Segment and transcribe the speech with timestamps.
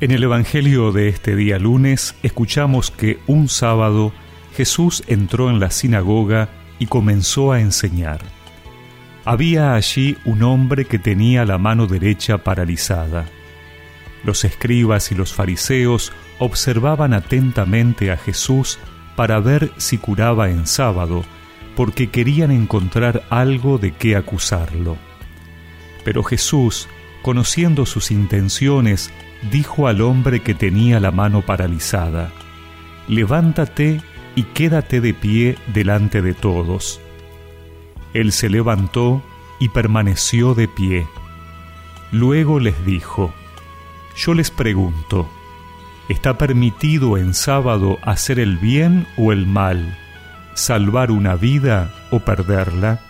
[0.00, 4.14] En el Evangelio de este día lunes escuchamos que un sábado
[4.56, 6.48] Jesús entró en la sinagoga
[6.78, 8.20] y comenzó a enseñar.
[9.26, 13.26] Había allí un hombre que tenía la mano derecha paralizada.
[14.24, 18.78] Los escribas y los fariseos observaban atentamente a Jesús
[19.16, 21.24] para ver si curaba en sábado,
[21.76, 24.96] porque querían encontrar algo de qué acusarlo.
[26.04, 26.88] Pero Jesús,
[27.22, 29.10] conociendo sus intenciones,
[29.50, 32.32] dijo al hombre que tenía la mano paralizada,
[33.08, 34.00] Levántate
[34.36, 37.00] y quédate de pie delante de todos.
[38.14, 39.22] Él se levantó
[39.58, 41.06] y permaneció de pie.
[42.12, 43.32] Luego les dijo,
[44.16, 45.28] Yo les pregunto,
[46.08, 49.98] ¿está permitido en sábado hacer el bien o el mal,
[50.54, 53.00] salvar una vida o perderla?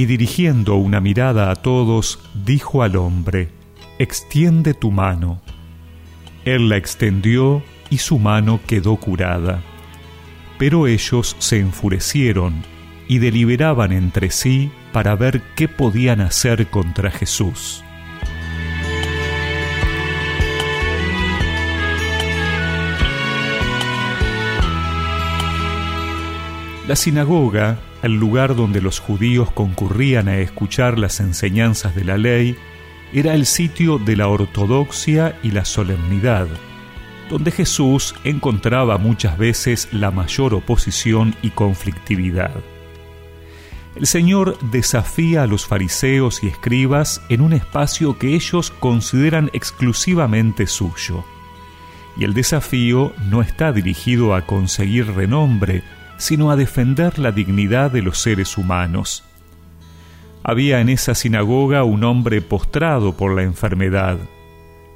[0.00, 3.50] Y dirigiendo una mirada a todos, dijo al hombre,
[3.98, 5.42] extiende tu mano.
[6.46, 9.60] Él la extendió y su mano quedó curada.
[10.58, 12.62] Pero ellos se enfurecieron
[13.08, 17.84] y deliberaban entre sí para ver qué podían hacer contra Jesús.
[26.88, 32.56] La sinagoga, el lugar donde los judíos concurrían a escuchar las enseñanzas de la ley,
[33.12, 36.46] era el sitio de la ortodoxia y la solemnidad,
[37.28, 42.52] donde Jesús encontraba muchas veces la mayor oposición y conflictividad.
[43.96, 50.66] El Señor desafía a los fariseos y escribas en un espacio que ellos consideran exclusivamente
[50.66, 51.24] suyo.
[52.16, 55.82] Y el desafío no está dirigido a conseguir renombre,
[56.20, 59.24] sino a defender la dignidad de los seres humanos.
[60.42, 64.18] Había en esa sinagoga un hombre postrado por la enfermedad.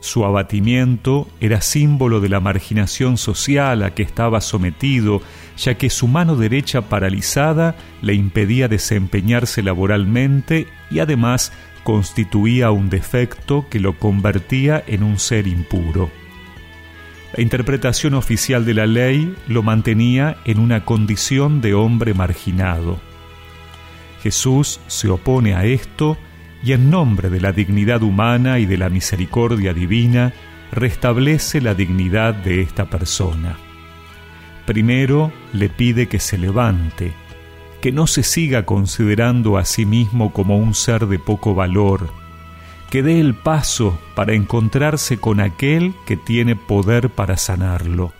[0.00, 5.20] Su abatimiento era símbolo de la marginación social a que estaba sometido,
[5.58, 11.52] ya que su mano derecha paralizada le impedía desempeñarse laboralmente y además
[11.84, 16.10] constituía un defecto que lo convertía en un ser impuro.
[17.36, 22.98] La interpretación oficial de la ley lo mantenía en una condición de hombre marginado.
[24.22, 26.18] Jesús se opone a esto
[26.62, 30.32] y en nombre de la dignidad humana y de la misericordia divina,
[30.72, 33.56] restablece la dignidad de esta persona.
[34.66, 37.12] Primero le pide que se levante,
[37.80, 42.12] que no se siga considerando a sí mismo como un ser de poco valor,
[42.90, 48.12] que dé el paso para encontrarse con aquel que tiene poder para sanarlo.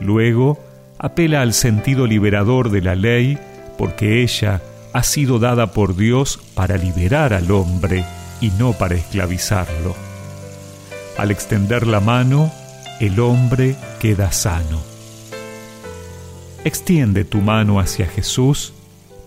[0.00, 0.58] Luego,
[0.98, 3.38] apela al sentido liberador de la ley,
[3.78, 4.60] porque ella
[4.92, 8.04] ha sido dada por Dios para liberar al hombre
[8.40, 9.94] y no para esclavizarlo.
[11.16, 12.50] Al extender la mano,
[13.00, 14.80] el hombre queda sano.
[16.64, 18.72] Extiende tu mano hacia Jesús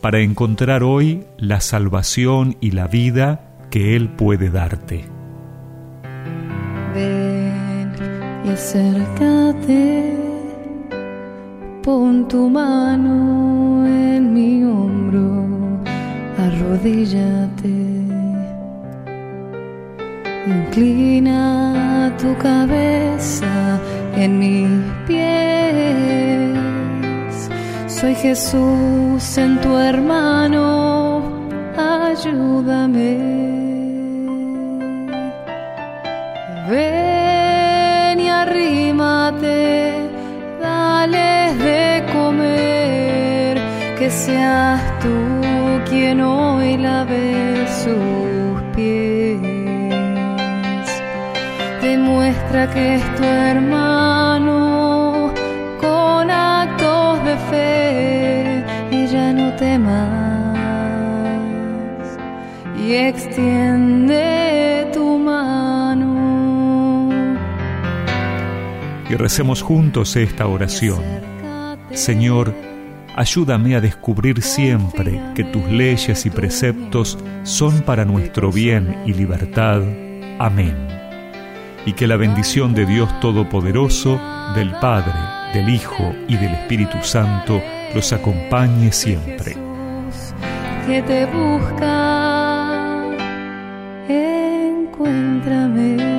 [0.01, 5.05] para encontrar hoy la salvación y la vida que Él puede darte.
[6.93, 7.91] Ven
[8.45, 10.15] y acércate,
[11.81, 15.31] pon tu mano en mi hombro
[16.37, 17.79] arrodíllate,
[20.47, 23.79] inclina tu cabeza
[24.15, 24.69] en mis
[25.07, 26.59] pies.
[27.87, 31.21] Soy Jesús en tu hermano,
[31.77, 33.30] ayúdame.
[44.11, 45.09] Seas tú
[45.89, 49.39] quien hoy lave sus pies.
[51.81, 55.33] Demuestra que es tu hermano
[55.79, 60.57] con actos de fe y ya no temas
[62.77, 67.09] y extiende tu mano.
[69.09, 71.01] Y recemos juntos esta oración.
[71.93, 72.53] Señor,
[73.15, 79.81] Ayúdame a descubrir siempre que tus leyes y preceptos son para nuestro bien y libertad.
[80.39, 80.75] Amén.
[81.85, 84.19] Y que la bendición de Dios Todopoderoso,
[84.55, 85.13] del Padre,
[85.53, 87.61] del Hijo y del Espíritu Santo
[87.93, 89.57] los acompañe siempre.
[90.87, 93.03] Que te busca,
[94.07, 96.10] encuéntrame.